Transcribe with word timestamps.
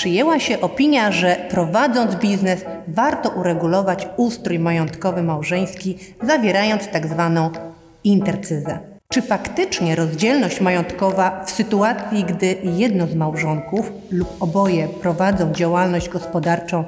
przyjęła 0.00 0.40
się 0.40 0.60
opinia, 0.60 1.12
że 1.12 1.36
prowadząc 1.50 2.14
biznes 2.14 2.64
warto 2.88 3.30
uregulować 3.30 4.08
ustrój 4.16 4.58
majątkowy 4.58 5.22
małżeński, 5.22 5.98
zawierając 6.22 6.88
tak 6.88 7.06
zwaną 7.06 7.50
intercyzę. 8.04 8.78
Czy 9.12 9.22
faktycznie 9.22 9.96
rozdzielność 9.96 10.60
majątkowa 10.60 11.44
w 11.44 11.50
sytuacji, 11.50 12.24
gdy 12.24 12.56
jedno 12.62 13.06
z 13.06 13.14
małżonków 13.14 13.92
lub 14.10 14.42
oboje 14.42 14.88
prowadzą 14.88 15.52
działalność 15.52 16.08
gospodarczą 16.08 16.84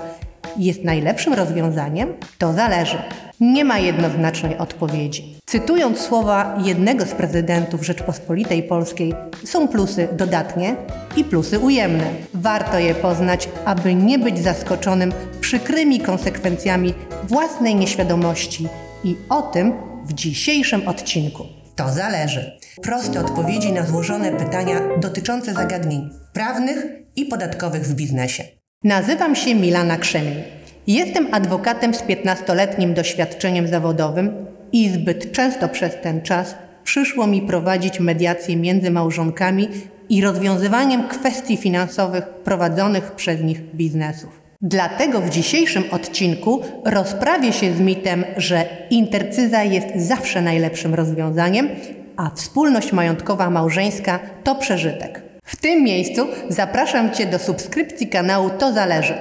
jest 0.56 0.84
najlepszym 0.84 1.34
rozwiązaniem? 1.34 2.14
To 2.38 2.52
zależy. 2.52 2.98
Nie 3.40 3.64
ma 3.64 3.78
jednoznacznej 3.78 4.58
odpowiedzi. 4.58 5.41
Cytując 5.52 6.00
słowa 6.00 6.58
jednego 6.64 7.06
z 7.06 7.12
prezydentów 7.12 7.84
Rzeczpospolitej 7.84 8.62
Polskiej, 8.62 9.14
są 9.44 9.68
plusy 9.68 10.08
dodatnie 10.12 10.76
i 11.16 11.24
plusy 11.24 11.58
ujemne. 11.58 12.04
Warto 12.34 12.78
je 12.78 12.94
poznać, 12.94 13.48
aby 13.64 13.94
nie 13.94 14.18
być 14.18 14.38
zaskoczonym 14.38 15.12
przykrymi 15.40 16.00
konsekwencjami 16.00 16.94
własnej 17.24 17.74
nieświadomości 17.74 18.68
i 19.04 19.16
o 19.28 19.42
tym 19.42 19.72
w 20.04 20.12
dzisiejszym 20.12 20.88
odcinku. 20.88 21.44
To 21.76 21.88
zależy. 21.88 22.58
Proste 22.82 23.20
odpowiedzi 23.20 23.72
na 23.72 23.86
złożone 23.86 24.32
pytania 24.32 24.80
dotyczące 25.00 25.54
zagadnień 25.54 26.10
prawnych 26.32 26.86
i 27.16 27.24
podatkowych 27.24 27.82
w 27.82 27.94
biznesie. 27.94 28.44
Nazywam 28.84 29.36
się 29.36 29.54
Milana 29.54 29.96
Krzemień. 29.96 30.42
Jestem 30.86 31.34
adwokatem 31.34 31.94
z 31.94 32.02
15-letnim 32.02 32.94
doświadczeniem 32.94 33.68
zawodowym 33.68 34.51
i 34.72 34.88
zbyt 34.88 35.32
często 35.32 35.68
przez 35.68 36.00
ten 36.02 36.22
czas 36.22 36.54
przyszło 36.84 37.26
mi 37.26 37.42
prowadzić 37.42 38.00
mediacje 38.00 38.56
między 38.56 38.90
małżonkami 38.90 39.68
i 40.08 40.22
rozwiązywaniem 40.22 41.08
kwestii 41.08 41.56
finansowych 41.56 42.24
prowadzonych 42.28 43.12
przez 43.12 43.40
nich 43.40 43.74
biznesów. 43.74 44.42
Dlatego 44.62 45.20
w 45.20 45.30
dzisiejszym 45.30 45.84
odcinku 45.90 46.62
rozprawię 46.84 47.52
się 47.52 47.72
z 47.72 47.80
mitem, 47.80 48.24
że 48.36 48.64
intercyza 48.90 49.62
jest 49.62 49.86
zawsze 49.96 50.42
najlepszym 50.42 50.94
rozwiązaniem, 50.94 51.68
a 52.16 52.30
wspólność 52.30 52.92
majątkowa 52.92 53.50
małżeńska 53.50 54.18
to 54.44 54.54
przeżytek. 54.54 55.22
W 55.44 55.56
tym 55.56 55.84
miejscu 55.84 56.26
zapraszam 56.48 57.10
Cię 57.10 57.26
do 57.26 57.38
subskrypcji 57.38 58.08
kanału 58.08 58.50
To 58.50 58.72
Zależy. 58.72 59.14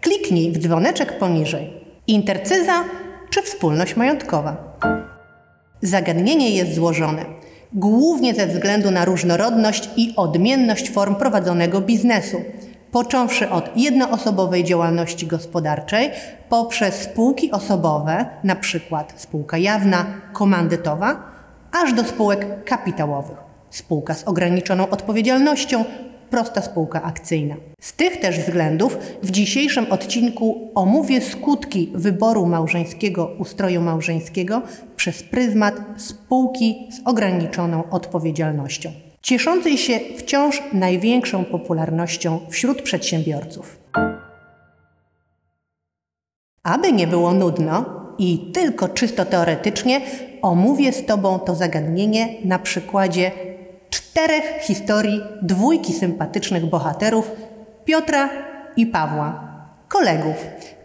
Kliknij 0.00 0.52
w 0.52 0.58
dzwoneczek 0.58 1.18
poniżej. 1.18 1.70
Intercyza 2.06 2.84
czy 3.30 3.42
wspólność 3.42 3.96
majątkowa? 3.96 4.73
Zagadnienie 5.84 6.50
jest 6.50 6.74
złożone, 6.74 7.24
głównie 7.72 8.34
ze 8.34 8.46
względu 8.46 8.90
na 8.90 9.04
różnorodność 9.04 9.90
i 9.96 10.12
odmienność 10.16 10.90
form 10.90 11.14
prowadzonego 11.14 11.80
biznesu, 11.80 12.42
począwszy 12.90 13.50
od 13.50 13.76
jednoosobowej 13.76 14.64
działalności 14.64 15.26
gospodarczej, 15.26 16.10
poprzez 16.48 16.94
spółki 16.94 17.50
osobowe, 17.50 18.26
np. 18.44 19.04
spółka 19.16 19.58
jawna, 19.58 20.06
komandytowa, 20.32 21.22
aż 21.72 21.92
do 21.92 22.04
spółek 22.04 22.64
kapitałowych, 22.64 23.38
spółka 23.70 24.14
z 24.14 24.24
ograniczoną 24.24 24.90
odpowiedzialnością, 24.90 25.84
prosta 26.34 26.62
spółka 26.62 27.02
akcyjna. 27.02 27.56
Z 27.80 27.92
tych 27.92 28.20
też 28.20 28.38
względów 28.38 28.98
w 29.22 29.30
dzisiejszym 29.30 29.86
odcinku 29.92 30.70
omówię 30.74 31.20
skutki 31.20 31.92
wyboru 31.94 32.46
małżeńskiego 32.46 33.30
ustroju 33.38 33.80
małżeńskiego 33.80 34.62
przez 34.96 35.22
pryzmat 35.22 35.74
spółki 35.96 36.88
z 36.90 37.08
ograniczoną 37.08 37.90
odpowiedzialnością, 37.90 38.90
cieszącej 39.22 39.78
się 39.78 40.00
wciąż 40.18 40.62
największą 40.72 41.44
popularnością 41.44 42.40
wśród 42.50 42.82
przedsiębiorców. 42.82 43.78
Aby 46.62 46.92
nie 46.92 47.06
było 47.06 47.32
nudno 47.32 47.84
i 48.18 48.50
tylko 48.54 48.88
czysto 48.88 49.24
teoretycznie, 49.24 50.00
omówię 50.42 50.92
z 50.92 51.06
Tobą 51.06 51.38
to 51.38 51.54
zagadnienie 51.54 52.28
na 52.44 52.58
przykładzie 52.58 53.53
czterech 54.14 54.62
historii 54.62 55.20
dwójki 55.42 55.92
sympatycznych 55.92 56.66
bohaterów 56.66 57.30
Piotra 57.84 58.28
i 58.76 58.86
Pawła, 58.86 59.40
kolegów, 59.88 60.36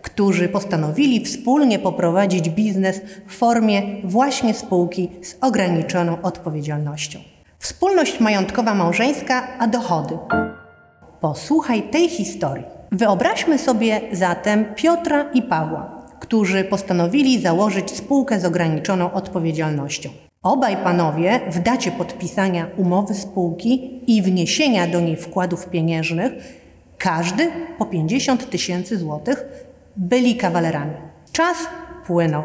którzy 0.01 0.49
postanowili 0.49 1.25
wspólnie 1.25 1.79
poprowadzić 1.79 2.49
biznes 2.49 3.01
w 3.27 3.35
formie 3.35 3.81
właśnie 4.03 4.53
spółki 4.53 5.09
z 5.21 5.35
ograniczoną 5.41 6.21
odpowiedzialnością. 6.21 7.19
Wspólność 7.59 8.19
majątkowa 8.19 8.73
małżeńska, 8.73 9.47
a 9.59 9.67
dochody. 9.67 10.17
Posłuchaj 11.21 11.83
tej 11.83 12.09
historii. 12.09 12.65
Wyobraźmy 12.91 13.57
sobie 13.57 14.01
zatem 14.11 14.65
Piotra 14.75 15.31
i 15.33 15.41
Pawła, 15.41 16.01
którzy 16.19 16.63
postanowili 16.63 17.41
założyć 17.41 17.91
spółkę 17.91 18.39
z 18.39 18.45
ograniczoną 18.45 19.11
odpowiedzialnością. 19.11 20.09
Obaj 20.43 20.77
panowie 20.77 21.39
w 21.51 21.59
dacie 21.59 21.91
podpisania 21.91 22.67
umowy 22.77 23.13
spółki 23.13 24.01
i 24.07 24.21
wniesienia 24.21 24.87
do 24.87 24.99
niej 24.99 25.15
wkładów 25.15 25.69
pieniężnych, 25.69 26.33
każdy 26.97 27.51
po 27.77 27.85
50 27.85 28.49
tysięcy 28.49 28.97
złotych, 28.97 29.45
byli 29.95 30.35
kawalerami. 30.35 30.93
Czas 31.31 31.57
płynął. 32.07 32.43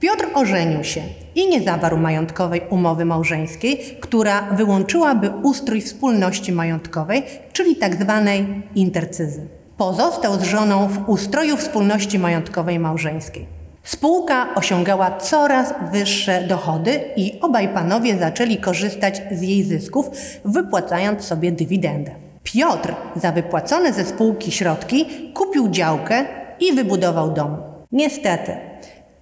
Piotr 0.00 0.26
ożenił 0.34 0.84
się 0.84 1.00
i 1.34 1.48
nie 1.48 1.62
zawarł 1.62 1.96
majątkowej 1.96 2.60
umowy 2.70 3.04
małżeńskiej, 3.04 3.78
która 4.00 4.42
wyłączyłaby 4.42 5.30
ustrój 5.42 5.80
wspólności 5.80 6.52
majątkowej, 6.52 7.22
czyli 7.52 7.76
tzw. 7.76 8.22
Tak 8.24 8.76
intercyzy. 8.76 9.48
Pozostał 9.76 10.40
z 10.40 10.42
żoną 10.42 10.88
w 10.88 11.08
ustroju 11.08 11.56
wspólności 11.56 12.18
majątkowej 12.18 12.78
małżeńskiej. 12.78 13.61
Spółka 13.84 14.54
osiągała 14.54 15.10
coraz 15.10 15.74
wyższe 15.92 16.42
dochody 16.48 17.00
i 17.16 17.40
obaj 17.40 17.68
panowie 17.68 18.18
zaczęli 18.18 18.56
korzystać 18.56 19.22
z 19.30 19.42
jej 19.42 19.64
zysków, 19.64 20.10
wypłacając 20.44 21.24
sobie 21.24 21.52
dywidendę. 21.52 22.10
Piotr 22.42 22.94
za 23.16 23.32
wypłacone 23.32 23.92
ze 23.92 24.04
spółki 24.04 24.52
środki 24.52 25.06
kupił 25.34 25.68
działkę 25.68 26.24
i 26.60 26.72
wybudował 26.72 27.32
dom. 27.32 27.56
Niestety, 27.92 28.56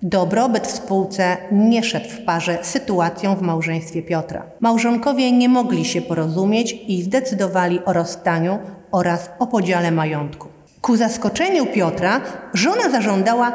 dobrobyt 0.02 0.66
w 0.66 0.70
spółce 0.70 1.36
nie 1.52 1.82
szedł 1.82 2.08
w 2.08 2.24
parze 2.24 2.58
z 2.62 2.66
sytuacją 2.66 3.36
w 3.36 3.42
małżeństwie 3.42 4.02
Piotra. 4.02 4.46
Małżonkowie 4.60 5.32
nie 5.32 5.48
mogli 5.48 5.84
się 5.84 6.02
porozumieć 6.02 6.72
i 6.86 7.02
zdecydowali 7.02 7.84
o 7.84 7.92
rozstaniu 7.92 8.58
oraz 8.92 9.30
o 9.38 9.46
podziale 9.46 9.90
majątku. 9.90 10.48
Ku 10.80 10.96
zaskoczeniu 10.96 11.66
Piotra 11.66 12.20
żona 12.54 12.90
zażądała 12.90 13.50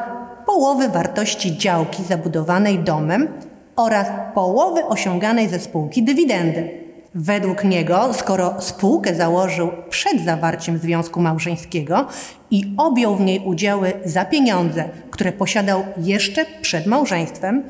połowy 0.46 0.90
wartości 0.90 1.58
działki 1.58 2.04
zabudowanej 2.04 2.80
domem 2.80 3.28
oraz 3.76 4.08
połowy 4.34 4.86
osiąganej 4.86 5.50
ze 5.50 5.60
spółki 5.60 6.04
dywidendy. 6.04 6.70
Według 7.16 7.64
niego, 7.64 8.14
skoro 8.14 8.62
spółkę 8.62 9.16
założył 9.16 9.70
przed 9.90 10.22
zawarciem 10.22 10.78
związku 10.78 11.22
małżeńskiego 11.22 12.08
i 12.52 12.74
objął 12.78 13.16
w 13.16 13.22
niej 13.22 13.40
udziały 13.46 13.94
za 14.06 14.26
pieniądze, 14.26 14.90
które 15.12 15.32
posiadał 15.32 15.84
jeszcze 15.98 16.46
przed 16.62 16.86
małżeństwem, 16.86 17.64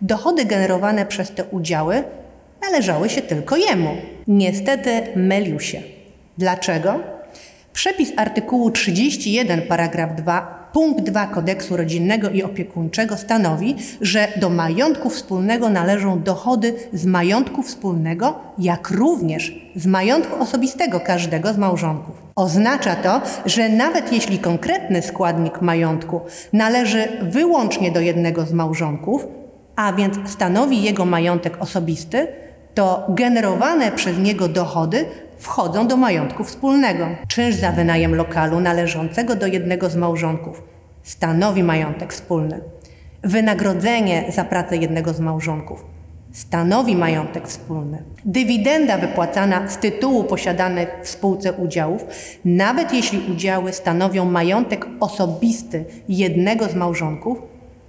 dochody 0.00 0.44
generowane 0.44 1.06
przez 1.06 1.30
te 1.30 1.44
udziały 1.44 2.04
należały 2.62 3.08
się 3.08 3.22
tylko 3.22 3.56
jemu. 3.56 3.90
Niestety 4.28 5.02
mylił 5.16 5.60
się. 5.60 5.82
Dlaczego? 6.38 7.11
Przepis 7.72 8.12
artykułu 8.16 8.70
31 8.70 9.62
paragraf 9.62 10.14
2 10.14 10.62
Punkt 10.72 11.04
2 11.04 11.26
kodeksu 11.26 11.76
rodzinnego 11.76 12.30
i 12.30 12.42
opiekuńczego 12.42 13.16
stanowi, 13.16 13.76
że 14.00 14.28
do 14.36 14.50
majątku 14.50 15.10
wspólnego 15.10 15.68
należą 15.68 16.22
dochody 16.22 16.74
z 16.92 17.06
majątku 17.06 17.62
wspólnego, 17.62 18.34
jak 18.58 18.90
również 18.90 19.54
z 19.76 19.86
majątku 19.86 20.42
osobistego 20.42 21.00
każdego 21.00 21.52
z 21.52 21.58
małżonków. 21.58 22.14
Oznacza 22.36 22.96
to, 22.96 23.20
że 23.46 23.68
nawet 23.68 24.12
jeśli 24.12 24.38
konkretny 24.38 25.02
składnik 25.02 25.62
majątku 25.62 26.20
należy 26.52 27.08
wyłącznie 27.22 27.90
do 27.90 28.00
jednego 28.00 28.46
z 28.46 28.52
małżonków, 28.52 29.26
a 29.76 29.92
więc 29.92 30.30
stanowi 30.30 30.82
jego 30.82 31.04
majątek 31.04 31.62
osobisty, 31.62 32.26
to 32.74 33.06
generowane 33.08 33.92
przez 33.92 34.18
niego 34.18 34.48
dochody 34.48 35.04
wchodzą 35.42 35.86
do 35.86 35.96
majątku 35.96 36.44
wspólnego. 36.44 37.06
Czynsz 37.28 37.54
za 37.54 37.72
wynajem 37.72 38.14
lokalu 38.14 38.60
należącego 38.60 39.34
do 39.34 39.46
jednego 39.46 39.90
z 39.90 39.96
małżonków 39.96 40.62
stanowi 41.02 41.62
majątek 41.62 42.12
wspólny. 42.12 42.60
Wynagrodzenie 43.22 44.24
za 44.28 44.44
pracę 44.44 44.76
jednego 44.76 45.12
z 45.12 45.20
małżonków 45.20 45.84
stanowi 46.32 46.96
majątek 46.96 47.48
wspólny. 47.48 48.02
Dywidenda 48.24 48.98
wypłacana 48.98 49.68
z 49.68 49.78
tytułu 49.78 50.24
posiadanych 50.24 50.88
w 51.02 51.08
spółce 51.08 51.52
udziałów, 51.52 52.04
nawet 52.44 52.92
jeśli 52.92 53.32
udziały 53.32 53.72
stanowią 53.72 54.24
majątek 54.24 54.86
osobisty 55.00 55.84
jednego 56.08 56.68
z 56.68 56.74
małżonków, 56.74 57.38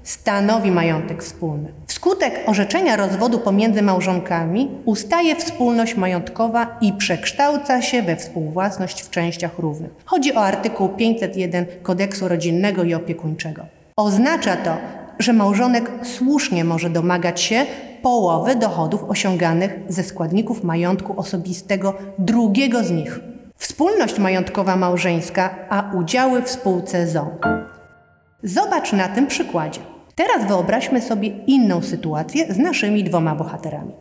stanowi 0.03 0.71
majątek 0.71 1.23
wspólny. 1.23 1.73
Wskutek 1.87 2.43
orzeczenia 2.45 2.95
rozwodu 2.95 3.39
pomiędzy 3.39 3.81
małżonkami 3.81 4.71
ustaje 4.85 5.35
wspólność 5.35 5.95
majątkowa 5.95 6.77
i 6.81 6.93
przekształca 6.93 7.81
się 7.81 8.01
we 8.01 8.15
współwłasność 8.15 9.01
w 9.01 9.09
częściach 9.09 9.59
równych. 9.59 9.91
Chodzi 10.05 10.35
o 10.35 10.41
artykuł 10.41 10.89
501 10.89 11.65
Kodeksu 11.83 12.27
Rodzinnego 12.27 12.83
i 12.83 12.93
Opiekuńczego. 12.93 13.65
Oznacza 13.95 14.55
to, 14.55 14.77
że 15.19 15.33
małżonek 15.33 15.91
słusznie 16.03 16.63
może 16.63 16.89
domagać 16.89 17.41
się 17.41 17.65
połowy 18.01 18.55
dochodów 18.55 19.03
osiąganych 19.03 19.79
ze 19.87 20.03
składników 20.03 20.63
majątku 20.63 21.19
osobistego 21.19 21.93
drugiego 22.19 22.83
z 22.83 22.91
nich. 22.91 23.19
Wspólność 23.57 24.19
majątkowa 24.19 24.75
małżeńska, 24.75 25.55
a 25.69 25.91
udziały 25.95 26.41
w 26.41 26.49
spółce 26.49 27.07
ZO. 27.07 27.27
Zobacz 28.43 28.93
na 28.93 29.07
tym 29.07 29.27
przykładzie. 29.27 29.92
Teraz 30.15 30.47
wyobraźmy 30.47 31.01
sobie 31.01 31.27
inną 31.27 31.81
sytuację 31.81 32.53
z 32.53 32.57
naszymi 32.57 33.03
dwoma 33.03 33.35
bohaterami. 33.35 33.93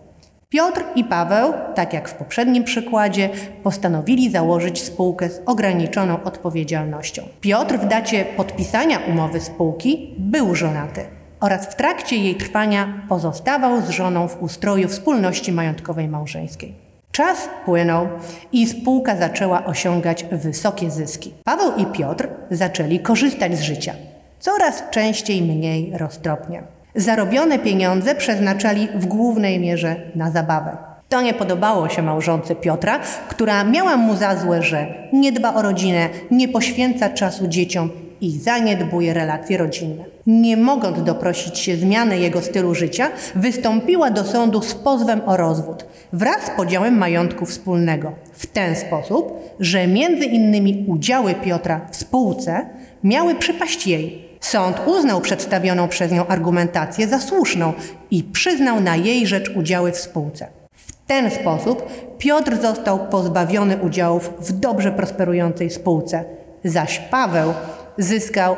Piotr 0.49 0.85
i 0.95 1.05
Paweł, 1.05 1.53
tak 1.75 1.93
jak 1.93 2.09
w 2.09 2.15
poprzednim 2.15 2.65
przykładzie, 2.65 3.31
postanowili 3.63 4.31
założyć 4.31 4.83
spółkę 4.83 5.31
z 5.31 5.43
ograniczoną 5.47 6.23
odpowiedzialnością. 6.25 7.23
Piotr 7.41 7.79
w 7.79 7.87
dacie 7.87 8.25
podpisania 8.25 8.99
umowy 8.99 9.41
spółki 9.41 10.15
był 10.19 10.55
żonaty 10.55 11.05
oraz 11.41 11.67
w 11.67 11.77
trakcie 11.77 12.17
jej 12.17 12.35
trwania 12.35 13.03
pozostawał 13.09 13.81
z 13.81 13.89
żoną 13.89 14.29
w 14.29 14.43
ustroju 14.43 14.89
wspólności 14.89 15.53
majątkowej 15.53 16.09
małżeńskiej. 16.09 16.75
Czas 17.13 17.49
płynął 17.65 18.09
i 18.53 18.67
spółka 18.67 19.17
zaczęła 19.17 19.65
osiągać 19.65 20.25
wysokie 20.25 20.91
zyski. 20.91 21.33
Paweł 21.45 21.73
i 21.77 21.87
Piotr 21.87 22.29
zaczęli 22.51 23.01
korzystać 23.01 23.59
z 23.59 23.63
życia 23.63 23.95
coraz 24.43 24.83
częściej 24.91 25.43
mniej 25.43 25.93
roztropnie. 25.99 26.63
Zarobione 26.95 27.59
pieniądze 27.59 28.15
przeznaczali 28.15 28.89
w 28.95 29.07
głównej 29.07 29.61
mierze 29.61 29.97
na 30.15 30.31
zabawę. 30.31 30.77
To 31.09 31.23
nie 31.23 31.35
podobało 31.35 31.89
się 31.89 32.03
małżonce 32.03 32.55
Piotra, 32.55 33.01
która 33.29 33.65
miała 33.65 33.97
mu 33.97 34.17
za 34.17 34.37
złe, 34.37 34.63
że 34.63 34.87
nie 35.13 35.33
dba 35.33 35.55
o 35.55 35.63
rodzinę, 35.63 36.09
nie 36.31 36.49
poświęca 36.49 37.11
czasu 37.11 37.49
dzieciom 37.49 37.91
i 38.21 38.31
zaniedbuje 38.31 39.15
relacje 39.15 39.59
rodzinne. 39.59 40.05
Nie 40.27 40.57
mogąc 40.57 41.03
doprosić 41.03 41.59
się 41.59 41.77
zmiany 41.77 42.19
jego 42.19 42.43
stylu 42.43 42.75
życia, 42.75 43.11
wystąpiła 43.35 44.11
do 44.11 44.25
sądu 44.25 44.63
z 44.63 44.75
pozwem 44.75 45.21
o 45.27 45.37
rozwód 45.37 45.85
wraz 46.13 46.47
z 46.47 46.51
podziałem 46.51 46.99
majątku 46.99 47.47
wspólnego 47.47 48.13
w 48.33 48.47
ten 48.47 48.77
sposób, 48.77 49.33
że 49.61 49.87
między 49.87 50.25
innymi 50.25 50.85
udziały 50.89 51.35
Piotra 51.35 51.81
w 51.91 51.97
spółce 51.97 52.67
miały 53.05 53.35
przypaść 53.35 53.87
jej, 53.87 54.32
Sąd 54.43 54.77
uznał 54.87 55.21
przedstawioną 55.21 55.89
przez 55.89 56.13
nią 56.13 56.27
argumentację 56.27 57.09
za 57.09 57.19
słuszną 57.19 57.73
i 58.11 58.25
przyznał 58.25 58.81
na 58.81 58.97
jej 58.97 59.27
rzecz 59.27 59.51
udziały 59.57 59.93
w 59.93 59.97
spółce. 59.97 60.49
W 60.73 61.07
ten 61.07 61.31
sposób 61.31 61.89
Piotr 62.19 62.57
został 62.63 63.09
pozbawiony 63.09 63.77
udziałów 63.77 64.31
w 64.41 64.53
dobrze 64.53 64.93
prosperującej 64.93 65.71
spółce, 65.71 66.25
zaś 66.65 66.99
Paweł 66.99 67.53
zyskał 67.99 68.57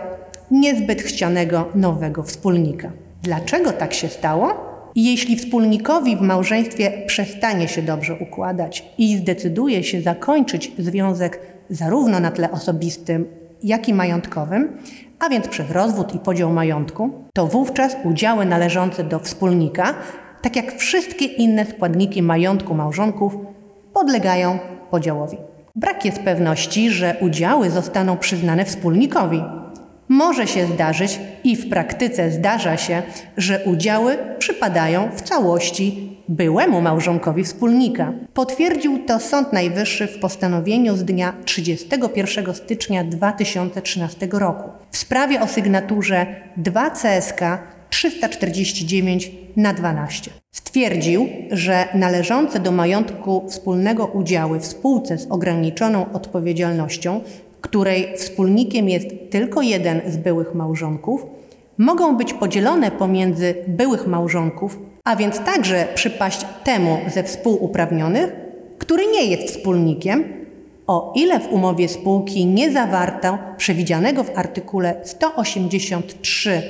niezbyt 0.51 1.03
chcianego 1.03 1.69
nowego 1.75 2.23
wspólnika. 2.23 2.93
Dlaczego 3.23 3.73
tak 3.73 3.95
się 3.95 4.09
stało? 4.09 4.75
Jeśli 4.95 5.37
wspólnikowi 5.37 6.17
w 6.17 6.21
małżeństwie 6.21 6.93
przestanie 7.07 7.69
się 7.69 7.83
dobrze 7.83 8.15
układać 8.21 8.85
i 8.99 9.17
zdecyduje 9.17 9.85
się 9.85 10.03
zakończyć 10.03 10.73
związek 10.79 11.41
zarówno 11.71 12.21
na 12.21 12.31
tle 12.31 12.51
osobistym, 12.51 13.27
jak 13.63 13.89
i 13.89 13.95
majątkowym, 13.95 14.79
a 15.25 15.29
więc 15.29 15.49
przez 15.49 15.71
rozwód 15.71 16.15
i 16.15 16.19
podział 16.19 16.51
majątku, 16.51 17.11
to 17.33 17.47
wówczas 17.47 17.97
udziały 18.05 18.45
należące 18.45 19.05
do 19.05 19.19
wspólnika, 19.19 19.95
tak 20.43 20.57
jak 20.57 20.73
wszystkie 20.73 21.25
inne 21.25 21.67
składniki 21.67 22.23
majątku 22.23 22.75
małżonków, 22.75 23.37
podlegają 23.93 24.59
podziałowi. 24.91 25.37
Brak 25.75 26.05
jest 26.05 26.21
pewności, 26.23 26.91
że 26.91 27.17
udziały 27.21 27.71
zostaną 27.71 28.17
przyznane 28.17 28.65
wspólnikowi. 28.65 29.43
Może 30.09 30.47
się 30.47 30.67
zdarzyć 30.67 31.21
i 31.45 31.57
w 31.57 31.69
praktyce 31.69 32.31
zdarza 32.31 32.77
się, 32.77 33.03
że 33.37 33.61
udziały 33.65 34.19
przypadają 34.39 35.11
w 35.17 35.23
całości 35.23 36.17
byłemu 36.29 36.81
małżonkowi 36.81 37.45
wspólnika. 37.45 38.13
Potwierdził 38.35 38.99
to 39.07 39.21
Sąd 39.21 39.53
Najwyższy 39.53 40.07
w 40.07 40.19
postanowieniu 40.19 40.97
z 40.97 41.05
dnia 41.05 41.33
31 41.45 42.55
stycznia 42.55 43.05
2013 43.05 44.29
roku 44.33 44.71
w 44.91 44.97
sprawie 44.97 45.41
o 45.41 45.47
sygnaturze 45.47 46.27
2 46.57 46.91
CSK 46.91 47.41
349 47.91 49.31
na 49.57 49.75
12. 49.75 50.31
Stwierdził, 50.53 51.29
że 51.51 51.89
należące 51.95 52.61
do 52.61 52.73
majątku 52.73 53.45
wspólnego 53.49 54.07
udziały 54.07 54.61
w 54.61 54.67
spółce 54.67 55.19
z 55.19 55.27
ograniczoną 55.31 56.13
odpowiedzialnością, 56.13 57.21
której 57.65 58.17
wspólnikiem 58.17 58.89
jest 58.89 59.07
tylko 59.31 59.63
jeden 59.63 60.01
z 60.07 60.17
byłych 60.17 60.55
małżonków, 60.55 61.27
mogą 61.79 62.17
być 62.17 62.35
podzielone 62.35 62.91
pomiędzy 62.91 63.55
byłych 63.69 64.07
małżonków 64.07 64.79
a 65.05 65.17
więc 65.17 65.41
także 65.41 65.89
przypaść 65.95 66.47
temu 66.65 66.99
ze 67.07 67.23
współuprawnionych, 67.23 68.33
który 68.79 69.07
nie 69.07 69.25
jest 69.25 69.49
wspólnikiem, 69.49 70.25
o 70.87 71.13
ile 71.17 71.41
w 71.41 71.53
umowie 71.53 71.89
spółki 71.89 72.47
nie 72.47 72.73
zawarto 72.73 73.39
przewidzianego 73.57 74.25
w 74.25 74.39
artykule 74.39 75.01
183 75.05 76.63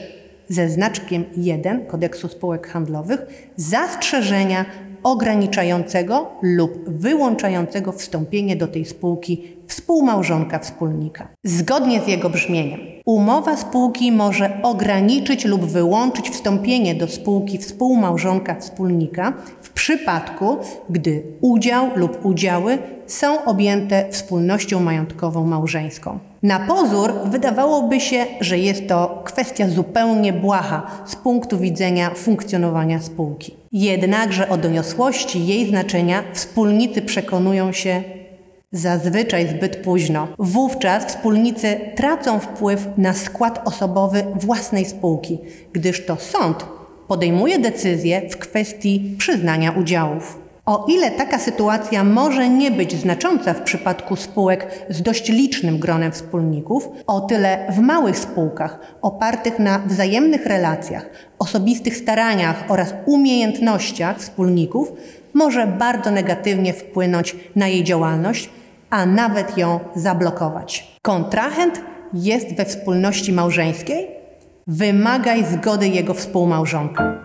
ze 0.49 0.69
znaczkiem 0.69 1.25
1 1.37 1.87
Kodeksu 1.87 2.29
Spółek 2.29 2.69
Handlowych 2.69 3.51
zastrzeżenia 3.57 4.65
ograniczającego 5.05 6.27
lub 6.43 6.89
wyłączającego 6.89 7.93
wstąpienie 7.93 8.57
do 8.57 8.67
tej 8.67 8.85
spółki 8.85 9.43
współmałżonka 9.67 10.59
wspólnika. 10.59 11.29
Zgodnie 11.45 12.01
z 12.01 12.09
jego 12.09 12.31
brzmieniem, 12.31 12.81
umowa 13.05 13.57
spółki 13.57 14.13
może 14.13 14.63
ograniczyć 14.63 15.45
lub 15.45 15.65
wyłączyć 15.65 16.31
wstąpienie 16.31 16.95
do 16.95 17.09
spółki 17.09 17.59
współmałżonka 17.59 18.55
wspólnika 18.61 19.33
w 19.63 19.71
przypadku, 19.71 20.57
gdy 20.91 21.23
udział 21.41 21.91
lub 21.97 22.25
udziały 22.25 22.79
są 23.07 23.45
objęte 23.45 24.09
wspólnością 24.11 24.81
majątkową 24.81 25.47
małżeńską. 25.47 26.19
Na 26.43 26.59
pozór 26.59 27.13
wydawałoby 27.25 28.01
się, 28.01 28.27
że 28.41 28.59
jest 28.59 28.89
to 28.89 29.23
kwestia 29.25 29.69
zupełnie 29.69 30.33
błaha 30.33 30.87
z 31.07 31.17
punktu 31.17 31.59
widzenia 31.59 32.11
funkcjonowania 32.11 33.01
spółki. 33.01 33.64
Jednakże 33.77 34.49
o 34.49 34.57
doniosłości 34.57 35.47
jej 35.47 35.69
znaczenia 35.69 36.25
wspólnicy 36.33 37.03
przekonują 37.03 37.73
się 37.73 38.03
zazwyczaj 38.73 39.49
zbyt 39.49 39.77
późno. 39.77 40.29
Wówczas 40.39 41.05
wspólnicy 41.05 41.81
tracą 41.97 42.39
wpływ 42.39 42.87
na 42.97 43.13
skład 43.13 43.69
osobowy 43.69 44.25
własnej 44.35 44.85
spółki, 44.85 45.39
gdyż 45.73 46.07
to 46.07 46.17
sąd 46.17 46.67
podejmuje 47.09 47.59
decyzję 47.59 48.29
w 48.31 48.37
kwestii 48.37 49.15
przyznania 49.19 49.71
udziałów. 49.71 50.44
O 50.67 50.87
ile 50.89 51.11
taka 51.11 51.39
sytuacja 51.39 52.05
może 52.05 52.49
nie 52.49 52.71
być 52.71 52.97
znacząca 53.01 53.55
w 53.55 53.63
przypadku 53.63 54.17
spółek 54.17 54.87
z 54.89 55.03
dość 55.03 55.29
licznym 55.29 55.79
gronem 55.79 56.13
wspólników, 56.13 56.89
o 57.07 57.21
tyle 57.21 57.67
w 57.73 57.79
małych 57.79 58.19
spółkach 58.19 58.79
opartych 59.03 59.59
na 59.59 59.79
wzajemnych 59.79 60.47
relacjach, 60.47 61.07
osobistych 61.39 61.97
staraniach 61.97 62.65
oraz 62.69 62.95
umiejętnościach 63.07 64.19
wspólników 64.19 64.93
może 65.35 65.67
bardzo 65.67 66.11
negatywnie 66.11 66.73
wpłynąć 66.73 67.37
na 67.57 67.69
jej 67.69 67.85
działalność, 67.85 68.51
a 68.91 69.07
nawet 69.07 69.59
ją 69.59 69.81
zablokować. 69.95 70.99
Kontrahent 71.03 71.81
jest 72.15 72.57
we 72.57 72.65
wspólności 72.65 73.33
małżeńskiej, 73.33 74.09
wymagaj 74.67 75.45
zgody 75.45 75.89
jego 75.89 76.15
współmałżonka. 76.15 77.24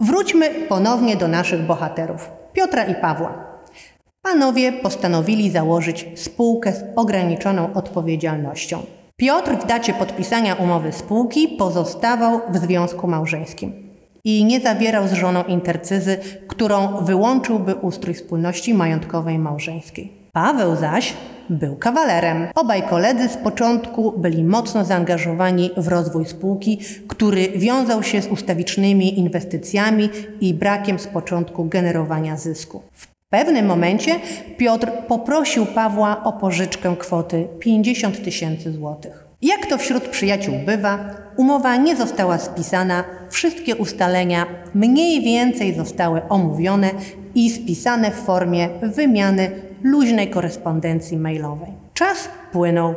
Wróćmy 0.00 0.50
ponownie 0.68 1.16
do 1.16 1.28
naszych 1.28 1.66
bohaterów, 1.66 2.30
Piotra 2.52 2.84
i 2.84 2.94
Pawła. 2.94 3.44
Panowie 4.22 4.72
postanowili 4.72 5.50
założyć 5.50 6.06
spółkę 6.14 6.72
z 6.72 6.84
ograniczoną 6.96 7.72
odpowiedzialnością. 7.74 8.82
Piotr 9.16 9.56
w 9.56 9.66
dacie 9.66 9.94
podpisania 9.94 10.54
umowy 10.54 10.92
spółki 10.92 11.48
pozostawał 11.48 12.40
w 12.48 12.56
związku 12.56 13.08
małżeńskim 13.08 13.72
i 14.24 14.44
nie 14.44 14.60
zawierał 14.60 15.08
z 15.08 15.12
żoną 15.12 15.44
intercyzy, 15.44 16.18
którą 16.48 17.04
wyłączyłby 17.04 17.74
ustrój 17.74 18.14
wspólności 18.14 18.74
majątkowej 18.74 19.38
małżeńskiej. 19.38 20.12
Paweł 20.32 20.76
zaś 20.76 21.14
był 21.50 21.76
kawalerem. 21.76 22.46
Obaj 22.54 22.82
koledzy 22.82 23.28
z 23.28 23.36
początku 23.36 24.12
byli 24.18 24.44
mocno 24.44 24.84
zaangażowani 24.84 25.70
w 25.76 25.88
rozwój 25.88 26.26
spółki, 26.26 26.78
który 27.08 27.48
wiązał 27.48 28.02
się 28.02 28.22
z 28.22 28.26
ustawicznymi 28.26 29.18
inwestycjami 29.18 30.08
i 30.40 30.54
brakiem 30.54 30.98
z 30.98 31.06
początku 31.06 31.64
generowania 31.64 32.36
zysku. 32.36 32.82
W 32.92 33.06
pewnym 33.30 33.66
momencie 33.66 34.14
Piotr 34.56 34.90
poprosił 35.08 35.66
Pawła 35.66 36.24
o 36.24 36.32
pożyczkę 36.32 36.96
kwoty 36.98 37.48
50 37.60 38.24
tysięcy 38.24 38.72
złotych. 38.72 39.28
Jak 39.42 39.66
to 39.66 39.78
wśród 39.78 40.08
przyjaciół 40.08 40.54
bywa, 40.66 41.10
umowa 41.36 41.76
nie 41.76 41.96
została 41.96 42.38
spisana, 42.38 43.04
wszystkie 43.30 43.76
ustalenia 43.76 44.46
mniej 44.74 45.22
więcej 45.22 45.74
zostały 45.74 46.28
omówione 46.28 46.90
i 47.34 47.50
spisane 47.50 48.10
w 48.10 48.14
formie 48.14 48.68
wymiany 48.82 49.50
luźnej 49.82 50.30
korespondencji 50.30 51.18
mailowej. 51.18 51.70
Czas 51.94 52.28
płynął 52.52 52.94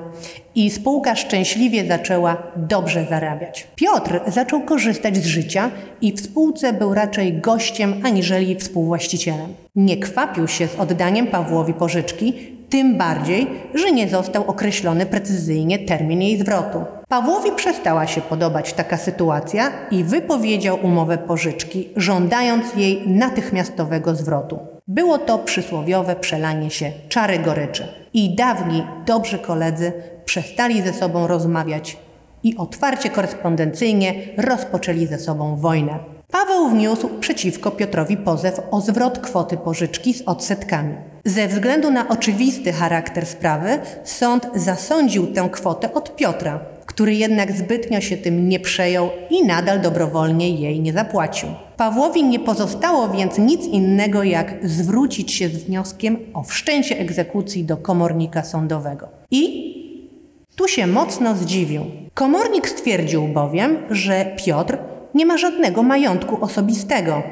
i 0.56 0.70
spółka 0.70 1.16
szczęśliwie 1.16 1.88
zaczęła 1.88 2.38
dobrze 2.56 3.06
zarabiać. 3.10 3.68
Piotr 3.76 4.20
zaczął 4.28 4.62
korzystać 4.62 5.18
z 5.18 5.26
życia 5.26 5.72
i 6.02 6.14
w 6.14 6.22
spółce 6.22 6.74
był 6.74 6.94
raczej 6.94 7.34
gościem 7.34 7.94
aniżeli 8.04 8.56
współwłaścicielem. 8.56 9.54
Nie 9.76 9.98
kwapił 9.98 10.48
się 10.48 10.68
z 10.68 10.76
oddaniem 10.76 11.28
Pawłowi 11.28 11.74
pożyczki, 11.74 12.34
tym 12.70 12.98
bardziej, 12.98 13.48
że 13.74 13.92
nie 13.92 14.10
został 14.10 14.44
określony 14.48 15.06
precyzyjnie 15.06 15.80
termin 15.80 16.22
jej 16.22 16.40
zwrotu. 16.40 16.86
Pawłowi 17.08 17.52
przestała 17.56 18.08
się 18.08 18.22
podobać 18.22 18.74
taka 18.74 18.98
sytuacja 18.98 19.72
i 19.92 20.04
wypowiedział 20.04 20.78
umowę 20.84 21.18
pożyczki, 21.18 21.90
żądając 21.96 22.76
jej 22.76 23.08
natychmiastowego 23.08 24.16
zwrotu. 24.16 24.60
Było 24.88 25.18
to 25.18 25.40
przysłowiowe 25.40 26.16
przelanie 26.16 26.70
się 26.70 26.92
czary 27.10 27.40
goryczy. 27.40 27.88
I 28.14 28.36
dawni, 28.36 28.84
dobrzy 29.06 29.40
koledzy 29.40 29.94
przestali 30.26 30.82
ze 30.82 30.94
sobą 30.94 31.28
rozmawiać 31.28 31.98
i 32.44 32.58
otwarcie 32.58 33.10
korespondencyjnie 33.10 34.14
rozpoczęli 34.38 35.08
ze 35.08 35.20
sobą 35.20 35.56
wojnę. 35.56 36.00
Paweł 36.32 36.70
wniósł 36.70 37.10
przeciwko 37.20 37.72
Piotrowi 37.72 38.18
pozew 38.18 38.62
o 38.72 38.82
zwrot 38.82 39.20
kwoty 39.20 39.58
pożyczki 39.58 40.14
z 40.14 40.22
odsetkami. 40.22 40.96
Ze 41.26 41.48
względu 41.48 41.92
na 41.92 42.08
oczywisty 42.08 42.74
charakter 42.74 43.26
sprawy, 43.26 43.80
sąd 44.04 44.48
zasądził 44.56 45.28
tę 45.28 45.50
kwotę 45.52 45.94
od 45.94 46.16
Piotra, 46.16 46.60
który 47.02 47.16
jednak 47.16 47.52
zbytnio 47.52 48.02
się 48.02 48.18
tym 48.18 48.50
nie 48.50 48.60
przejął 48.60 49.10
i 49.30 49.46
nadal 49.46 49.82
dobrowolnie 49.82 50.50
jej 50.50 50.80
nie 50.80 50.94
zapłacił. 50.94 51.50
Pawłowi 51.78 52.24
nie 52.24 52.40
pozostało 52.40 53.10
więc 53.10 53.38
nic 53.38 53.66
innego, 53.66 54.24
jak 54.24 54.56
zwrócić 54.64 55.32
się 55.32 55.50
z 55.50 55.64
wnioskiem 55.64 56.18
o 56.34 56.44
wszczęcie 56.44 57.00
egzekucji 57.00 57.64
do 57.64 57.78
komornika 57.78 58.44
sądowego. 58.44 59.08
I 59.32 59.74
tu 60.56 60.68
się 60.68 60.88
mocno 60.88 61.36
zdziwił. 61.36 61.86
Komornik 62.14 62.70
stwierdził 62.70 63.28
bowiem, 63.28 63.78
że 63.90 64.36
Piotr 64.46 64.78
nie 65.14 65.26
ma 65.26 65.38
żadnego 65.38 65.84
majątku 65.84 66.44
osobistego, 66.44 67.24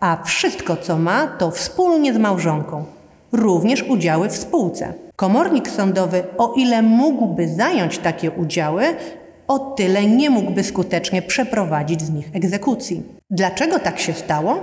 a 0.00 0.22
wszystko 0.24 0.76
co 0.76 0.98
ma 0.98 1.26
to 1.26 1.50
wspólnie 1.50 2.14
z 2.14 2.18
małżonką, 2.18 2.84
również 3.32 3.82
udziały 3.82 4.28
w 4.28 4.36
spółce. 4.36 5.07
Komornik 5.18 5.68
sądowy, 5.68 6.24
o 6.38 6.54
ile 6.56 6.82
mógłby 6.82 7.48
zająć 7.48 7.98
takie 7.98 8.30
udziały, 8.30 8.84
o 9.48 9.58
tyle 9.58 10.06
nie 10.06 10.30
mógłby 10.30 10.64
skutecznie 10.64 11.22
przeprowadzić 11.22 12.02
z 12.02 12.10
nich 12.10 12.30
egzekucji. 12.32 13.02
Dlaczego 13.30 13.78
tak 13.78 13.98
się 13.98 14.12
stało? 14.12 14.58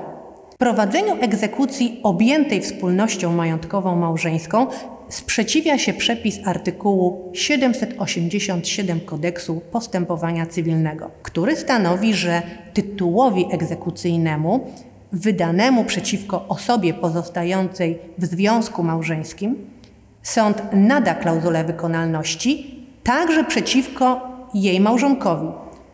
Prowadzeniu 0.58 1.16
egzekucji 1.22 2.00
objętej 2.04 2.62
wspólnością 2.62 3.34
majątkową 3.34 3.96
małżeńską 3.96 4.68
sprzeciwia 5.10 5.78
się 5.78 5.94
przepis 5.94 6.40
artykułu 6.46 7.32
787 7.34 9.00
Kodeksu 9.00 9.62
Postępowania 9.72 10.46
Cywilnego, 10.46 11.12
który 11.24 11.56
stanowi, 11.56 12.14
że 12.14 12.42
tytułowi 12.74 13.46
egzekucyjnemu 13.52 14.68
wydanemu 15.12 15.84
przeciwko 15.84 16.48
osobie 16.48 16.94
pozostającej 16.94 18.00
w 18.18 18.26
związku 18.26 18.84
małżeńskim 18.84 19.75
sąd 20.26 20.62
nada 20.74 21.16
klauzulę 21.16 21.64
wykonalności 21.64 22.80
także 23.04 23.44
przeciwko 23.44 24.28
jej 24.54 24.80
małżonkowi 24.80 25.48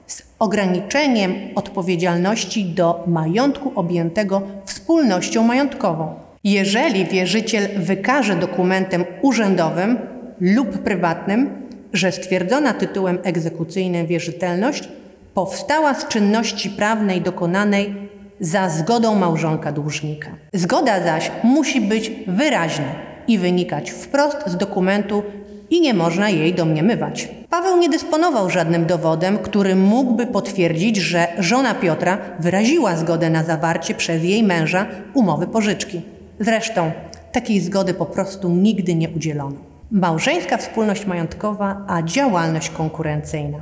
z 0.07 0.23
ograniczeniem 0.39 1.35
odpowiedzialności 1.55 2.65
do 2.65 3.03
majątku 3.07 3.71
objętego 3.75 4.41
wspólnością 4.65 5.43
majątkową. 5.43 6.13
Jeżeli 6.43 7.05
wierzyciel 7.05 7.67
wykaże 7.77 8.35
dokumentem 8.35 9.05
urzędowym 9.21 9.99
lub 10.39 10.77
prywatnym, 10.77 11.67
że 11.93 12.11
stwierdzona 12.11 12.73
tytułem 12.73 13.19
egzekucyjnym 13.23 14.07
wierzytelność 14.07 14.89
powstała 15.33 15.93
z 15.93 16.07
czynności 16.07 16.69
prawnej 16.69 17.21
dokonanej 17.21 17.95
za 18.39 18.69
zgodą 18.69 19.15
małżonka 19.15 19.71
dłużnika. 19.71 20.29
Zgoda 20.53 21.03
zaś 21.03 21.31
musi 21.43 21.81
być 21.81 22.11
wyraźna 22.27 23.10
i 23.27 23.37
wynikać 23.37 23.91
wprost 23.91 24.37
z 24.47 24.57
dokumentu 24.57 25.23
i 25.69 25.81
nie 25.81 25.93
można 25.93 26.29
jej 26.29 26.53
domniemywać. 26.53 27.29
Paweł 27.49 27.77
nie 27.77 27.89
dysponował 27.89 28.49
żadnym 28.49 28.85
dowodem, 28.85 29.37
który 29.37 29.75
mógłby 29.75 30.27
potwierdzić, 30.27 30.97
że 30.97 31.27
żona 31.39 31.73
Piotra 31.73 32.17
wyraziła 32.39 32.95
zgodę 32.95 33.29
na 33.29 33.43
zawarcie 33.43 33.95
przez 33.95 34.23
jej 34.23 34.43
męża 34.43 34.85
umowy 35.13 35.47
pożyczki. 35.47 36.01
Zresztą 36.39 36.91
takiej 37.31 37.59
zgody 37.59 37.93
po 37.93 38.05
prostu 38.05 38.49
nigdy 38.49 38.95
nie 38.95 39.09
udzielono. 39.09 39.55
Małżeńska 39.91 40.57
wspólność 40.57 41.05
majątkowa, 41.05 41.85
a 41.87 42.01
działalność 42.01 42.69
konkurencyjna. 42.69 43.57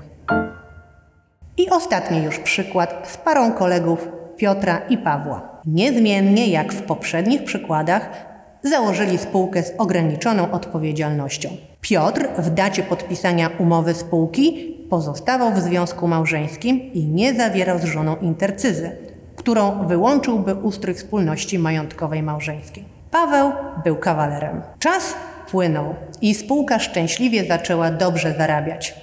I 1.58 1.70
ostatni 1.70 2.24
już 2.24 2.40
przykład 2.40 3.10
z 3.12 3.18
parą 3.18 3.52
kolegów 3.52 4.08
Piotra 4.38 4.82
i 4.90 4.98
Pawła. 4.98 5.62
Niezmiennie 5.66 6.48
jak 6.48 6.74
w 6.74 6.82
poprzednich 6.82 7.44
przykładach 7.44 8.29
założyli 8.64 9.18
spółkę 9.18 9.64
z 9.64 9.74
ograniczoną 9.78 10.52
odpowiedzialnością. 10.52 11.50
Piotr 11.82 12.28
w 12.38 12.50
dacie 12.50 12.84
podpisania 12.84 13.50
umowy 13.60 13.94
spółki 13.94 14.76
pozostawał 14.90 15.54
w 15.54 15.60
związku 15.60 16.08
małżeńskim 16.08 16.94
i 16.94 17.06
nie 17.06 17.34
zawierał 17.34 17.80
z 17.80 17.84
żoną 17.84 18.16
intercyzy, 18.16 18.92
którą 19.36 19.88
wyłączyłby 19.88 20.56
ustrój 20.56 20.94
wspólności 20.94 21.60
majątkowej 21.60 22.24
małżeńskiej. 22.24 22.86
Paweł 23.12 23.52
był 23.84 23.96
kawalerem. 23.96 24.62
Czas 24.80 25.14
płynął 25.52 25.96
i 26.22 26.36
spółka 26.36 26.80
szczęśliwie 26.80 27.46
zaczęła 27.46 27.92
dobrze 27.92 28.36
zarabiać. 28.38 28.96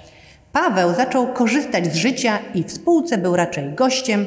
Paweł 0.52 0.94
zaczął 0.94 1.26
korzystać 1.26 1.86
z 1.86 1.96
życia 1.96 2.38
i 2.54 2.64
w 2.64 2.72
spółce 2.72 3.18
był 3.18 3.36
raczej 3.36 3.72
gościem, 3.72 4.26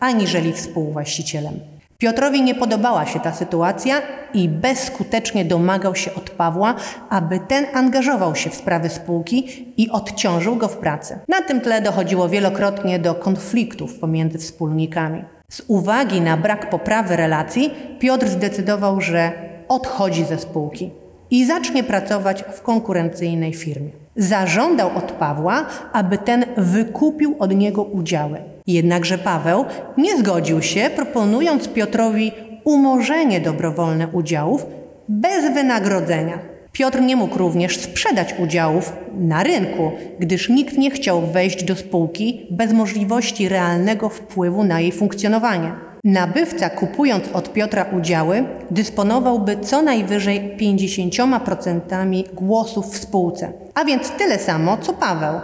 aniżeli 0.00 0.52
współwłaścicielem. 0.52 1.60
Piotrowi 2.00 2.42
nie 2.42 2.54
podobała 2.54 3.06
się 3.06 3.20
ta 3.20 3.32
sytuacja 3.32 4.02
i 4.34 4.48
bezskutecznie 4.48 5.44
domagał 5.44 5.94
się 5.94 6.14
od 6.14 6.30
Pawła, 6.30 6.74
aby 7.10 7.40
ten 7.48 7.66
angażował 7.74 8.36
się 8.36 8.50
w 8.50 8.54
sprawy 8.54 8.88
spółki 8.88 9.66
i 9.76 9.90
odciążył 9.90 10.56
go 10.56 10.68
w 10.68 10.76
pracy. 10.76 11.18
Na 11.28 11.42
tym 11.42 11.60
tle 11.60 11.82
dochodziło 11.82 12.28
wielokrotnie 12.28 12.98
do 12.98 13.14
konfliktów 13.14 13.98
pomiędzy 13.98 14.38
wspólnikami. 14.38 15.24
Z 15.50 15.62
uwagi 15.68 16.20
na 16.20 16.36
brak 16.36 16.70
poprawy 16.70 17.16
relacji, 17.16 17.74
Piotr 17.98 18.28
zdecydował, 18.28 19.00
że 19.00 19.32
odchodzi 19.68 20.24
ze 20.24 20.38
spółki 20.38 20.90
i 21.30 21.46
zacznie 21.46 21.84
pracować 21.84 22.44
w 22.52 22.62
konkurencyjnej 22.62 23.54
firmie. 23.54 23.90
Zażądał 24.16 24.90
od 24.96 25.12
Pawła, 25.12 25.66
aby 25.92 26.18
ten 26.18 26.44
wykupił 26.56 27.36
od 27.38 27.54
niego 27.54 27.82
udziały. 27.82 28.38
Jednakże 28.72 29.18
Paweł 29.18 29.64
nie 29.96 30.18
zgodził 30.18 30.62
się, 30.62 30.90
proponując 30.96 31.68
Piotrowi 31.68 32.32
umorzenie 32.64 33.40
dobrowolne 33.40 34.08
udziałów 34.08 34.66
bez 35.08 35.54
wynagrodzenia. 35.54 36.38
Piotr 36.72 37.00
nie 37.00 37.16
mógł 37.16 37.38
również 37.38 37.78
sprzedać 37.78 38.34
udziałów 38.38 38.92
na 39.18 39.42
rynku, 39.42 39.92
gdyż 40.18 40.48
nikt 40.48 40.78
nie 40.78 40.90
chciał 40.90 41.20
wejść 41.20 41.64
do 41.64 41.76
spółki 41.76 42.46
bez 42.50 42.72
możliwości 42.72 43.48
realnego 43.48 44.08
wpływu 44.08 44.64
na 44.64 44.80
jej 44.80 44.92
funkcjonowanie. 44.92 45.72
Nabywca 46.04 46.70
kupując 46.70 47.24
od 47.32 47.52
Piotra 47.52 47.86
udziały 47.98 48.44
dysponowałby 48.70 49.56
co 49.56 49.82
najwyżej 49.82 50.56
50% 50.60 52.34
głosów 52.34 52.86
w 52.86 52.98
spółce, 52.98 53.52
a 53.74 53.84
więc 53.84 54.10
tyle 54.10 54.38
samo 54.38 54.76
co 54.76 54.92
Paweł, 54.92 55.40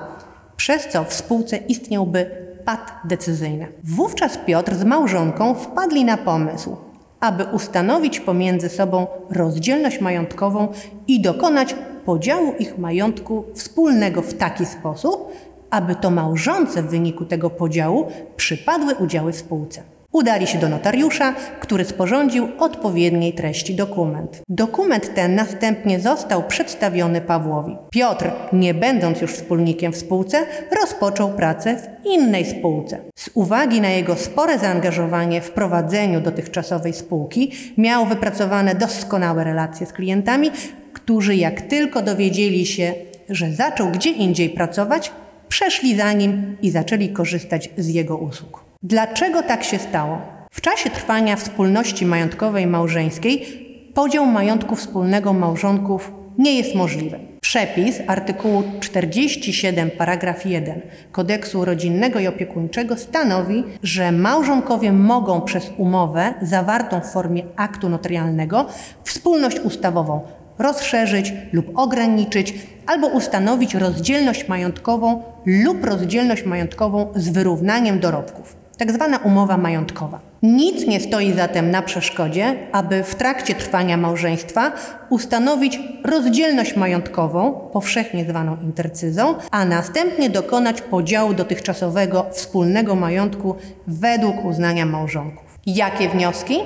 przez 0.56 0.88
co 0.88 1.04
w 1.04 1.14
spółce 1.14 1.56
istniałby 1.56 2.46
pad 2.66 2.92
decyzyjny. 3.04 3.66
Wówczas 3.85 4.38
Piotr 4.46 4.75
z 4.75 4.85
małżonką 4.85 5.54
wpadli 5.54 6.04
na 6.04 6.16
pomysł, 6.16 6.76
aby 7.20 7.44
ustanowić 7.44 8.20
pomiędzy 8.20 8.68
sobą 8.68 9.06
rozdzielność 9.30 10.00
majątkową 10.00 10.68
i 11.08 11.20
dokonać 11.20 11.75
podziału 12.04 12.52
ich 12.58 12.78
majątku 12.78 13.44
wspólnego 13.54 14.23
w 14.23 14.35
taki 14.35 14.66
sposób, 14.66 15.32
aby 15.70 15.94
to 15.94 16.11
małżonce 16.11 16.82
w 16.82 16.87
wyniku 16.87 17.25
tego 17.25 17.50
podziału 17.50 18.06
przypadły 18.37 18.94
udziały 18.94 19.32
w 19.32 19.37
spółce. 19.37 19.82
Udali 20.16 20.46
się 20.46 20.58
do 20.58 20.68
notariusza, 20.68 21.35
który 21.61 21.85
sporządził 21.85 22.49
odpowiedniej 22.58 23.32
treści 23.32 23.75
dokument. 23.75 24.42
Dokument 24.49 25.14
ten 25.14 25.35
następnie 25.35 26.00
został 26.00 26.42
przedstawiony 26.42 27.20
Pawłowi. 27.20 27.76
Piotr, 27.90 28.30
nie 28.52 28.75
będąc 28.75 29.20
już 29.20 29.32
wspólnikiem 29.32 29.92
w 29.92 29.96
spółce, 29.96 30.46
rozpoczął 30.80 31.30
pracę 31.32 31.76
w 31.76 32.06
innej 32.06 32.44
spółce. 32.44 32.99
Z 33.18 33.30
uwagi 33.35 33.80
na 33.80 33.88
jego 33.88 34.16
spore 34.16 34.58
zaangażowanie 34.58 35.40
w 35.40 35.50
prowadzeniu 35.50 36.20
dotychczasowej 36.20 36.92
spółki, 36.92 37.52
miał 37.78 38.06
wypracowane 38.06 38.75
doskonałe 38.75 39.44
relacje 39.44 39.87
z 39.87 39.92
klientami, 39.92 40.50
którzy 40.92 41.37
jak 41.37 41.61
tylko 41.61 42.02
dowiedzieli 42.02 42.66
się, 42.66 42.94
że 43.28 43.52
zaczął 43.52 43.90
gdzie 43.90 44.11
indziej 44.11 44.50
pracować, 44.50 45.12
przeszli 45.49 45.96
za 45.96 46.12
nim 46.12 46.56
i 46.62 46.70
zaczęli 46.70 47.08
korzystać 47.08 47.70
z 47.76 47.88
jego 47.88 48.16
usług. 48.16 48.65
Dlaczego 48.88 49.43
tak 49.43 49.64
się 49.64 49.78
stało? 49.78 50.19
W 50.50 50.61
czasie 50.61 50.90
trwania 50.90 51.37
wspólności 51.37 52.07
majątkowej 52.07 52.66
małżeńskiej 52.66 53.47
podział 53.95 54.26
majątku 54.26 54.76
wspólnego 54.76 55.33
małżonków 55.33 56.12
nie 56.38 56.57
jest 56.57 56.75
możliwy. 56.75 57.19
Przepis 57.40 58.00
artykułu 58.07 58.62
47 58.81 59.90
paragraf 59.90 60.47
1 60.47 60.81
Kodeksu 61.12 61.64
Rodzinnego 61.64 62.19
i 62.19 62.26
Opiekuńczego 62.26 62.97
stanowi, 62.97 63.64
że 63.83 64.12
małżonkowie 64.12 64.93
mogą 64.93 65.40
przez 65.40 65.71
umowę 65.76 66.35
zawartą 66.43 67.00
w 67.00 67.12
formie 67.12 67.43
aktu 67.57 67.88
notarialnego 67.88 68.66
wspólność 69.05 69.61
ustawową 69.61 70.21
rozszerzyć 70.59 71.33
lub 71.52 71.78
ograniczyć 71.78 72.55
albo 72.87 73.07
ustanowić 73.07 73.75
rozdzielność 73.75 74.49
majątkową 74.49 75.23
lub 75.47 75.85
rozdzielność 75.85 76.45
majątkową 76.45 77.12
z 77.14 77.28
wyrównaniem 77.28 78.00
dorobków 78.00 78.65
tak 78.76 78.92
zwana 78.92 79.18
umowa 79.18 79.56
majątkowa. 79.56 80.21
Nic 80.42 80.87
nie 80.87 81.00
stoi 81.00 81.33
zatem 81.33 81.71
na 81.71 81.83
przeszkodzie, 81.83 82.56
aby 82.73 83.02
w 83.02 83.14
trakcie 83.14 83.54
trwania 83.54 83.97
małżeństwa 83.97 84.73
ustanowić 85.11 85.80
rozdzielność 86.04 86.76
majątkową, 86.76 87.52
powszechnie 87.73 88.25
zwaną 88.25 88.56
intercyzą, 88.62 89.35
a 89.50 89.64
następnie 89.64 90.30
dokonać 90.30 90.83
podziału 90.83 91.35
dotychczasowego 91.35 92.26
wspólnego 92.33 92.95
majątku 92.95 93.56
według 93.87 94.45
uznania 94.45 94.87
małżonków. 94.87 95.59
Jakie 95.66 96.09
wnioski? 96.09 96.59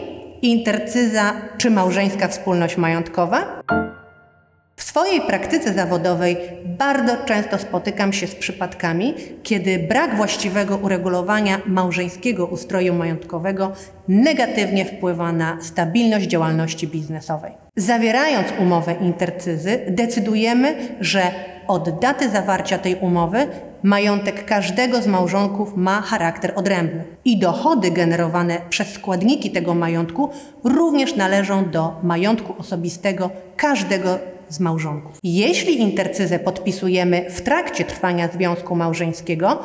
Intercyza 0.42 1.32
czy 1.58 1.70
małżeńska 1.70 2.28
wspólność 2.28 2.76
majątkowa? 2.76 3.62
Swojej 4.90 5.20
praktyce 5.20 5.72
zawodowej 5.72 6.36
bardzo 6.64 7.16
często 7.16 7.58
spotykam 7.58 8.12
się 8.12 8.26
z 8.26 8.34
przypadkami, 8.34 9.14
kiedy 9.42 9.78
brak 9.78 10.16
właściwego 10.16 10.76
uregulowania 10.76 11.60
małżeńskiego 11.66 12.46
ustroju 12.46 12.94
majątkowego 12.94 13.72
negatywnie 14.08 14.84
wpływa 14.84 15.32
na 15.32 15.58
stabilność 15.62 16.26
działalności 16.26 16.88
biznesowej. 16.88 17.52
Zawierając 17.76 18.48
umowę 18.58 18.94
intercyzy, 19.00 19.80
decydujemy, 19.88 20.76
że 21.00 21.22
od 21.68 21.98
daty 22.00 22.30
zawarcia 22.30 22.78
tej 22.78 22.94
umowy 22.94 23.46
majątek 23.82 24.44
każdego 24.44 25.02
z 25.02 25.06
małżonków 25.06 25.76
ma 25.76 26.00
charakter 26.00 26.52
odrębny 26.56 27.04
i 27.24 27.38
dochody 27.38 27.90
generowane 27.90 28.60
przez 28.68 28.92
składniki 28.92 29.50
tego 29.50 29.74
majątku 29.74 30.30
również 30.64 31.16
należą 31.16 31.70
do 31.70 32.00
majątku 32.02 32.54
osobistego 32.58 33.30
każdego 33.56 34.18
z 34.50 34.60
małżonków. 34.60 35.18
Jeśli 35.22 35.80
intercyzę 35.80 36.38
podpisujemy 36.38 37.30
w 37.30 37.42
trakcie 37.42 37.84
trwania 37.84 38.28
związku 38.28 38.76
małżeńskiego, 38.76 39.58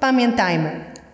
pamiętajmy, 0.00 0.70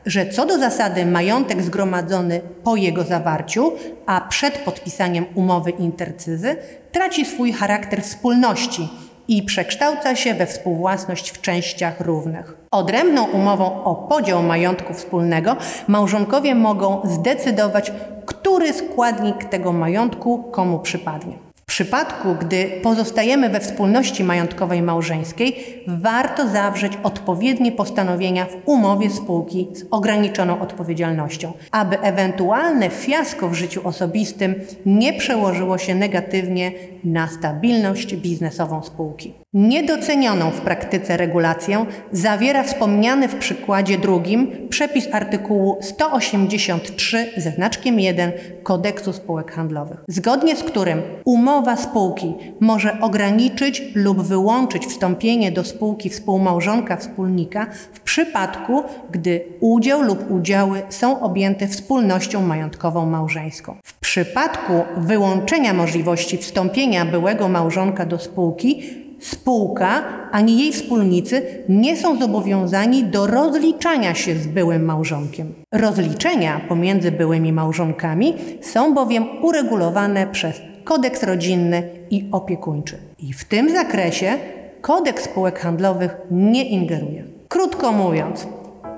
że 0.06 0.26
co 0.26 0.47
do 0.47 0.58
zasady 0.58 1.06
majątek 1.06 1.62
zgromadzony 1.62 2.40
po 2.64 2.76
jego 2.76 3.04
zawarciu, 3.04 3.73
a 4.06 4.20
przed 4.20 4.58
podpisaniem 4.58 5.25
umowy 5.35 5.70
intercyzy, 5.70 6.56
traci 6.92 7.25
swój 7.25 7.52
charakter 7.52 8.02
wspólności 8.02 8.88
i 9.28 9.42
przekształca 9.42 10.16
się 10.16 10.35
we 10.35 10.47
współwłasność 10.47 11.30
w 11.30 11.40
częściach 11.40 12.00
równych. 12.00 12.56
Odrębną 12.70 13.25
umową 13.25 13.85
o 13.85 13.94
podział 13.94 14.42
majątku 14.42 14.94
wspólnego 14.94 15.56
małżonkowie 15.88 16.54
mogą 16.54 17.00
zdecydować, 17.04 17.92
który 18.26 18.73
składnik 18.73 19.44
tego 19.44 19.73
majątku 19.73 20.42
komu 20.42 20.78
przypadnie 20.78 21.48
przypadku, 21.78 22.35
gdy 22.40 22.70
pozostajemy 22.82 23.49
we 23.50 23.61
wspólności 23.61 24.25
majątkowej 24.25 24.82
małżeńskiej, 24.82 25.56
warto 25.87 26.49
zawrzeć 26.49 26.92
odpowiednie 27.02 27.73
postanowienia 27.73 28.47
w 28.47 28.56
umowie 28.64 29.11
spółki 29.11 29.68
z 29.75 29.85
ograniczoną 29.90 30.61
odpowiedzialnością, 30.61 31.52
aby 31.70 32.00
ewentualne 32.00 32.90
fiasko 32.90 33.49
w 33.49 33.54
życiu 33.54 33.88
osobistym 33.88 34.54
nie 34.87 35.12
przełożyło 35.12 35.78
się 35.78 35.94
negatywnie 35.94 36.73
na 37.04 37.28
stabilność 37.28 38.16
biznesową 38.16 38.82
spółki. 38.82 39.35
Niedocenioną 39.55 40.50
w 40.50 40.61
praktyce 40.61 41.17
regulację 41.17 41.87
zawiera 42.12 42.62
wspomniany 42.62 43.28
w 43.28 43.37
przykładzie 43.37 43.99
drugim 43.99 44.69
przepis 44.69 45.08
artykułu 45.13 45.78
183 45.80 47.32
ze 47.37 47.50
znaczkiem 47.50 48.00
1 48.00 48.32
Kodeksu 48.63 49.13
Spółek 49.13 49.52
Handlowych, 49.52 50.04
zgodnie 50.08 50.56
z 50.56 50.63
którym 50.63 51.02
umowa 51.25 51.76
spółki 51.76 52.34
może 52.61 53.00
ograniczyć 53.00 53.82
lub 53.95 54.23
wyłączyć 54.23 54.87
wstąpienie 54.87 55.52
do 55.52 55.65
spółki 55.65 56.11
współmałżonka 56.11 56.97
wspólnika 56.97 57.67
w 57.93 58.00
przypadku, 58.00 58.82
gdy 59.11 59.45
udział 59.61 60.02
lub 60.02 60.30
udziały 60.30 60.82
są 60.89 61.21
objęte 61.21 61.67
wspólnością 61.69 62.43
majątkową 62.43 63.06
małżeńską. 63.06 63.76
W 63.84 63.99
przypadku 63.99 64.73
wyłączenia 64.97 65.75
możliwości 65.75 66.37
wstąpienia 66.37 67.04
byłego 67.04 67.49
małżonka 67.49 68.06
do 68.06 68.19
spółki 68.19 69.07
spółka 69.21 70.02
ani 70.33 70.59
jej 70.59 70.73
wspólnicy 70.73 71.43
nie 71.69 71.97
są 71.97 72.19
zobowiązani 72.19 73.04
do 73.04 73.26
rozliczania 73.26 74.15
się 74.15 74.35
z 74.35 74.47
byłym 74.47 74.85
małżonkiem. 74.85 75.54
Rozliczenia 75.73 76.61
pomiędzy 76.69 77.13
byłymi 77.13 77.52
małżonkami 77.52 78.35
są 78.61 78.95
bowiem 78.95 79.25
uregulowane 79.43 80.26
przez 80.26 80.61
kodeks 80.85 81.23
rodzinny 81.23 81.83
i 82.11 82.28
opiekuńczy. 82.33 82.99
I 83.19 83.33
w 83.33 83.45
tym 83.45 83.71
zakresie 83.71 84.39
kodeks 84.81 85.25
spółek 85.25 85.59
handlowych 85.59 86.17
nie 86.31 86.65
ingeruje. 86.65 87.25
Krótko 87.49 87.93
mówiąc, 87.93 88.47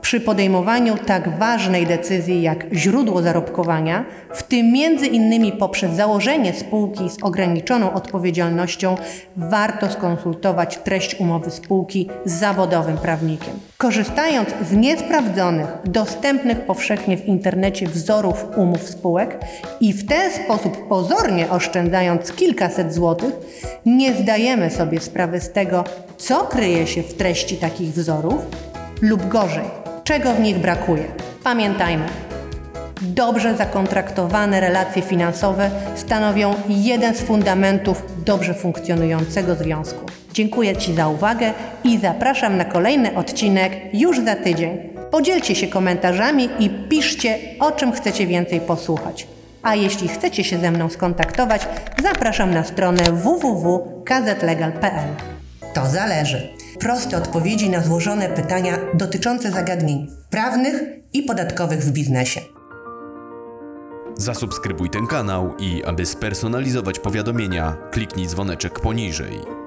przy 0.00 0.20
podejmowaniu 0.20 0.96
tak 1.06 1.38
ważnej 1.38 1.86
decyzji 1.86 2.42
jak 2.42 2.66
źródło 2.74 3.22
zarobkowania, 3.22 4.04
w 4.34 4.42
tym 4.42 4.72
między 4.72 5.06
innymi 5.06 5.52
poprzez 5.52 5.92
założenie 5.92 6.52
spółki 6.54 7.10
z 7.10 7.22
ograniczoną 7.22 7.92
odpowiedzialnością, 7.92 8.96
warto 9.36 9.90
skonsultować 9.90 10.76
treść 10.76 11.20
umowy 11.20 11.50
spółki 11.50 12.08
z 12.24 12.32
zawodowym 12.32 12.98
prawnikiem. 12.98 13.54
Korzystając 13.78 14.48
z 14.70 14.72
niesprawdzonych, 14.72 15.66
dostępnych 15.84 16.60
powszechnie 16.60 17.16
w 17.16 17.26
internecie 17.26 17.86
wzorów 17.86 18.44
umów 18.56 18.88
spółek 18.88 19.38
i 19.80 19.92
w 19.92 20.06
ten 20.06 20.32
sposób 20.32 20.88
pozornie 20.88 21.50
oszczędzając 21.50 22.32
kilkaset 22.32 22.94
złotych, 22.94 23.34
nie 23.86 24.14
zdajemy 24.14 24.70
sobie 24.70 25.00
sprawy 25.00 25.40
z 25.40 25.52
tego, 25.52 25.84
co 26.16 26.44
kryje 26.44 26.86
się 26.86 27.02
w 27.02 27.14
treści 27.14 27.56
takich 27.56 27.92
wzorów, 27.92 28.46
lub 29.02 29.28
gorzej, 29.28 29.79
czego 30.10 30.34
w 30.34 30.40
nich 30.40 30.58
brakuje. 30.58 31.04
Pamiętajmy, 31.44 32.04
dobrze 33.02 33.56
zakontraktowane 33.56 34.60
relacje 34.60 35.02
finansowe 35.02 35.70
stanowią 35.96 36.54
jeden 36.68 37.14
z 37.14 37.20
fundamentów 37.20 38.02
dobrze 38.24 38.54
funkcjonującego 38.54 39.54
związku. 39.54 40.06
Dziękuję 40.32 40.76
Ci 40.76 40.94
za 40.94 41.08
uwagę 41.08 41.52
i 41.84 41.98
zapraszam 41.98 42.56
na 42.56 42.64
kolejny 42.64 43.16
odcinek 43.16 43.72
już 43.92 44.20
za 44.20 44.36
tydzień. 44.36 44.78
Podzielcie 45.10 45.54
się 45.54 45.66
komentarzami 45.66 46.48
i 46.58 46.70
piszcie, 46.70 47.38
o 47.60 47.72
czym 47.72 47.92
chcecie 47.92 48.26
więcej 48.26 48.60
posłuchać. 48.60 49.26
A 49.62 49.74
jeśli 49.74 50.08
chcecie 50.08 50.44
się 50.44 50.58
ze 50.58 50.70
mną 50.70 50.88
skontaktować, 50.88 51.62
zapraszam 52.02 52.54
na 52.54 52.64
stronę 52.64 53.02
www.kzlegal.pl. 53.02 55.08
To 55.74 55.86
zależy 55.86 56.59
proste 56.80 57.16
odpowiedzi 57.16 57.70
na 57.70 57.82
złożone 57.82 58.28
pytania 58.28 58.78
dotyczące 58.94 59.50
zagadnień 59.50 60.06
prawnych 60.30 60.82
i 61.12 61.22
podatkowych 61.22 61.80
w 61.80 61.92
biznesie. 61.92 62.40
Zasubskrybuj 64.16 64.90
ten 64.90 65.06
kanał 65.06 65.56
i 65.58 65.84
aby 65.84 66.06
spersonalizować 66.06 66.98
powiadomienia, 66.98 67.76
kliknij 67.90 68.26
dzwoneczek 68.26 68.80
poniżej. 68.80 69.59